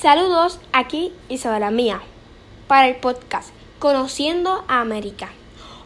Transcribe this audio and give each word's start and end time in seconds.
Saludos, 0.00 0.60
aquí 0.72 1.12
Isabela 1.28 1.72
Mía, 1.72 2.00
para 2.68 2.86
el 2.86 2.94
podcast 2.94 3.50
Conociendo 3.80 4.64
a 4.68 4.80
América. 4.80 5.30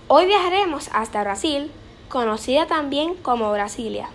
Hoy 0.07 0.27
viajaremos 0.27 0.91
hasta 0.92 1.23
Brasil, 1.23 1.71
conocida 2.11 2.67
también 2.67 3.15
como 3.15 3.51
Brasilia. 3.53 4.11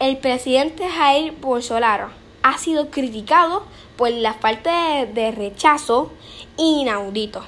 El 0.00 0.16
presidente 0.16 0.88
Jair 0.88 1.36
Bolsonaro 1.40 2.08
ha 2.42 2.58
sido 2.58 2.90
criticado 2.90 3.62
por 3.96 4.10
la 4.10 4.34
falta 4.34 5.06
de, 5.06 5.30
rechazo 5.30 6.10
inaudito. 6.56 7.44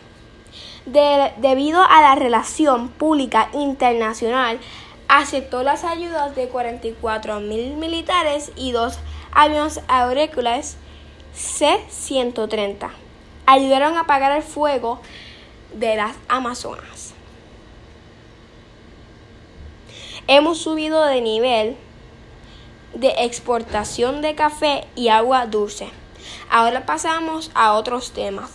debido 0.84 1.82
a 1.82 2.02
la 2.02 2.14
relación 2.14 2.88
pública 2.90 3.50
internacional, 3.52 4.61
aceptó 5.08 5.64
las 5.64 5.82
ayudas 5.82 6.36
de 6.36 6.46
44 6.46 7.40
mil 7.40 7.74
militares 7.79 8.52
y 8.54 8.70
dos 8.70 9.00
aviones 9.32 9.80
agrícolas 9.88 10.77
C-130 11.36 12.90
ayudaron 13.44 13.96
a 13.96 14.00
apagar 14.00 14.32
el 14.36 14.42
fuego 14.42 15.00
de 15.74 15.96
las 15.96 16.16
Amazonas. 16.28 17.12
Hemos 20.27 20.58
subido 20.58 21.04
de 21.04 21.20
nivel 21.20 21.77
de 22.94 23.14
exportación 23.18 24.22
de 24.22 24.34
café 24.34 24.86
y 24.96 25.08
agua 25.08 25.46
dulce. 25.46 25.88
Ahora 26.50 26.86
pasamos 26.86 27.50
a 27.55 27.74
otros 27.74 28.12
temas. 28.12 28.50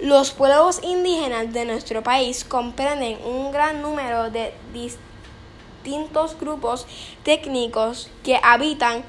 Los 0.00 0.32
pueblos 0.32 0.80
indígenas 0.82 1.52
de 1.52 1.64
nuestro 1.64 2.02
país 2.02 2.44
comprenden 2.44 3.16
un 3.24 3.52
gran 3.52 3.80
número 3.80 4.30
de 4.30 4.52
distintos 4.72 6.36
grupos 6.38 6.86
técnicos 7.22 8.10
que 8.24 8.40
habitan 8.42 9.04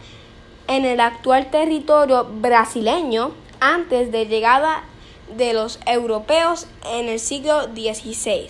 en 0.67 0.85
el 0.85 0.99
actual 0.99 1.49
territorio 1.51 2.25
brasileño 2.25 3.31
antes 3.59 4.11
de 4.11 4.25
llegada 4.25 4.83
de 5.35 5.53
los 5.53 5.79
europeos 5.85 6.67
en 6.85 7.09
el 7.09 7.19
siglo 7.19 7.63
XVI. 7.63 8.47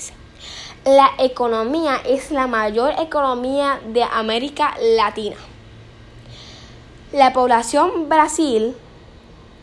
La 0.86 1.10
economía 1.18 2.02
es 2.06 2.32
la 2.32 2.48
mayor 2.48 2.94
economía 3.00 3.80
de 3.88 4.04
América 4.04 4.76
Latina. 4.80 5.38
La 7.12 7.34
población 7.34 8.10
Brasil, 8.10 8.76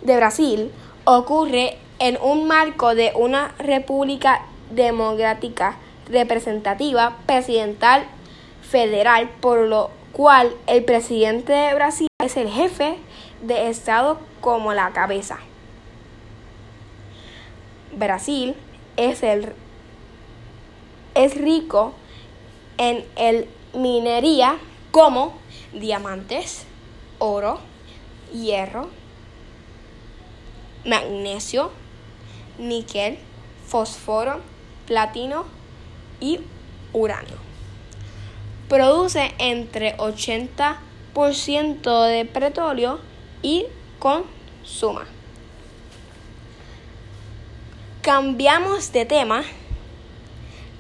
de 0.03 0.17
Brasil 0.17 0.73
ocurre 1.05 1.77
en 1.99 2.19
un 2.21 2.47
marco 2.47 2.95
de 2.95 3.13
una 3.15 3.55
república 3.59 4.43
democrática 4.71 5.77
representativa 6.09 7.17
presidencial 7.27 8.05
federal, 8.63 9.29
por 9.41 9.61
lo 9.69 9.91
cual 10.13 10.53
el 10.67 10.85
presidente 10.85 11.53
de 11.53 11.75
Brasil 11.75 12.09
es 12.23 12.37
el 12.37 12.49
jefe 12.49 12.97
de 13.43 13.69
Estado 13.69 14.21
como 14.41 14.73
la 14.73 14.93
cabeza. 14.93 15.39
Brasil 17.93 18.55
es, 18.97 19.23
el, 19.23 19.53
es 21.15 21.35
rico 21.35 21.95
en 22.79 23.05
el 23.17 23.49
minería 23.75 24.57
como 24.93 25.35
diamantes, 25.73 26.65
oro, 27.19 27.59
hierro, 28.33 28.89
magnesio, 30.87 31.73
níquel, 32.59 33.19
fósforo, 33.67 34.41
platino 34.87 35.45
y 36.21 36.39
uranio. 36.93 37.37
Produce 38.69 39.35
entre 39.39 39.97
80 39.99 40.79
ciento 40.79 40.92
de 41.15 42.25
petróleo 42.25 42.99
y 43.43 43.67
consuma. 43.99 45.07
Cambiamos 48.01 48.93
de 48.93 49.05
tema 49.05 49.43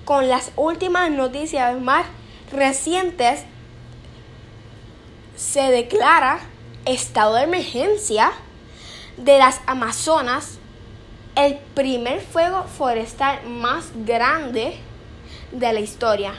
con 0.04 0.28
las 0.28 0.52
últimas 0.56 1.10
noticias 1.10 1.78
más 1.80 2.06
recientes. 2.50 3.44
Se 5.36 5.62
declara 5.70 6.40
estado 6.84 7.34
de 7.34 7.42
emergencia 7.42 8.32
de 9.16 9.38
las 9.38 9.60
Amazonas, 9.66 10.58
el 11.36 11.58
primer 11.74 12.20
fuego 12.20 12.64
forestal 12.64 13.46
más 13.46 13.90
grande 14.04 14.76
de 15.52 15.72
la 15.72 15.80
historia 15.80 16.34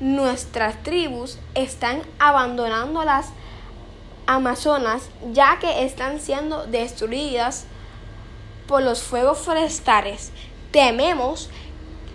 nuestras 0.00 0.82
tribus 0.82 1.38
están 1.54 2.02
abandonando 2.18 3.04
las 3.04 3.28
Amazonas 4.26 5.10
ya 5.32 5.58
que 5.60 5.84
están 5.84 6.18
siendo 6.18 6.66
destruidas 6.66 7.66
por 8.66 8.82
los 8.82 9.02
fuegos 9.02 9.38
forestales. 9.38 10.32
Tememos 10.70 11.50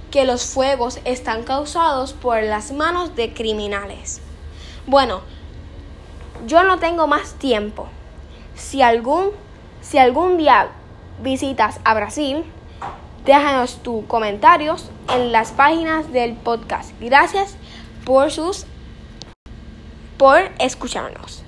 que 0.10 0.26
los 0.26 0.46
fuegos 0.46 1.00
están 1.06 1.44
causados 1.44 2.14
por 2.14 2.42
las 2.42 2.72
manos 2.72 3.16
de 3.16 3.34
criminales. 3.34 4.22
Bueno, 4.88 5.22
yo 6.48 6.64
no 6.64 6.80
tengo 6.80 7.06
más 7.06 7.34
tiempo. 7.34 7.88
Si 8.56 8.82
algún, 8.82 9.30
si 9.82 10.00
algún 10.00 10.38
día 10.38 10.72
visitas 11.22 11.80
a 11.84 11.94
Brasil, 11.94 12.44
déjanos 13.26 13.82
tus 13.84 14.06
comentarios 14.06 14.90
en 15.14 15.32
las 15.32 15.52
páginas 15.52 16.12
del 16.12 16.36
podcast. 16.36 16.92
Gracias 17.00 17.56
por 18.06 18.32
sus 18.32 18.66
por 20.18 20.52
escucharnos. 20.60 21.44